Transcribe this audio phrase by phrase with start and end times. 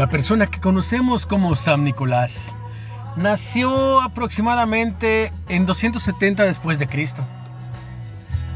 [0.00, 2.54] La persona que conocemos como San Nicolás
[3.16, 7.22] nació aproximadamente en 270 después de Cristo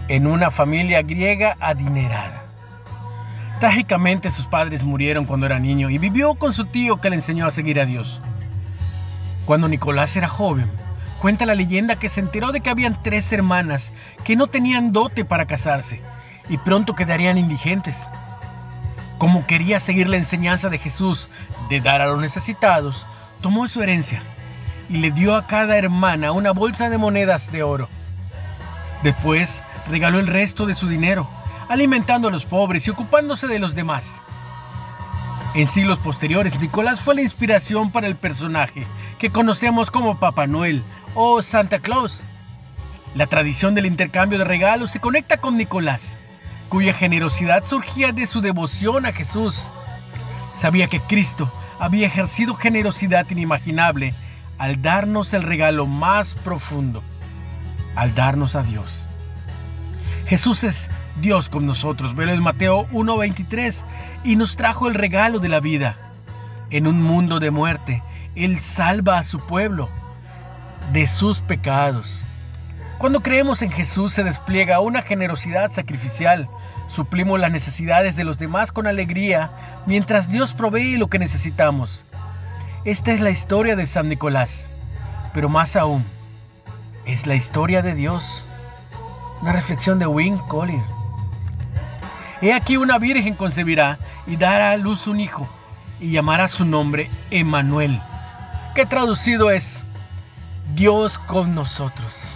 [0.09, 2.45] en una familia griega adinerada.
[3.61, 7.47] Trágicamente sus padres murieron cuando era niño y vivió con su tío que le enseñó
[7.47, 8.23] a seguir a Dios.
[9.45, 10.71] Cuando Nicolás era joven,
[11.21, 13.93] cuenta la leyenda que se enteró de que habían tres hermanas
[14.25, 16.01] que no tenían dote para casarse
[16.49, 18.09] y pronto quedarían indigentes.
[19.19, 21.29] Como quería seguir la enseñanza de Jesús
[21.69, 23.07] de dar a los necesitados,
[23.41, 24.23] tomó su herencia
[24.89, 27.89] y le dio a cada hermana una bolsa de monedas de oro.
[29.03, 31.29] Después regaló el resto de su dinero,
[31.69, 34.23] alimentando a los pobres y ocupándose de los demás.
[35.55, 38.85] En siglos posteriores, Nicolás fue la inspiración para el personaje
[39.19, 40.83] que conocemos como Papá Noel
[41.15, 42.23] o Santa Claus.
[43.15, 46.19] La tradición del intercambio de regalos se conecta con Nicolás,
[46.75, 49.71] cuya generosidad surgía de su devoción a Jesús.
[50.55, 54.13] Sabía que Cristo había ejercido generosidad inimaginable
[54.59, 57.01] al darnos el regalo más profundo,
[57.95, 59.09] al darnos a Dios.
[60.27, 63.85] Jesús es Dios con nosotros, velo en Mateo 1:23,
[64.25, 65.97] y nos trajo el regalo de la vida.
[66.71, 68.03] En un mundo de muerte,
[68.35, 69.89] Él salva a su pueblo
[70.93, 72.25] de sus pecados.
[72.99, 76.49] Cuando creemos en Jesús se despliega una generosidad sacrificial.
[76.87, 79.51] Suplimos las necesidades de los demás con alegría
[79.87, 82.07] mientras Dios provee lo que necesitamos.
[82.85, 84.71] Esta es la historia de San Nicolás,
[85.33, 86.05] pero más aún,
[87.05, 88.45] es la historia de Dios.
[89.43, 90.83] Una reflexión de Wayne Collier.
[92.41, 95.49] He aquí una virgen concebirá y dará a luz un hijo
[96.01, 98.01] y llamará su nombre Emmanuel,
[98.75, 99.83] que traducido es
[100.75, 102.35] Dios con nosotros.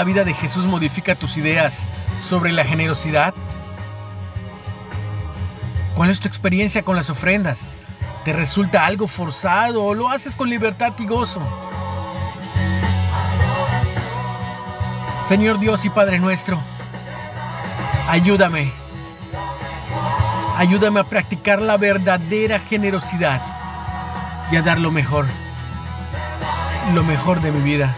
[0.00, 1.86] La vida de Jesús modifica tus ideas
[2.22, 3.34] sobre la generosidad?
[5.94, 7.68] ¿Cuál es tu experiencia con las ofrendas?
[8.24, 11.42] ¿Te resulta algo forzado o lo haces con libertad y gozo?
[15.28, 16.58] Señor Dios y Padre nuestro,
[18.08, 18.72] ayúdame.
[20.56, 23.42] Ayúdame a practicar la verdadera generosidad
[24.50, 25.26] y a dar lo mejor,
[26.94, 27.94] lo mejor de mi vida.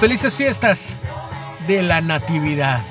[0.00, 0.94] Felices fiestas
[1.66, 2.82] de la Natividad.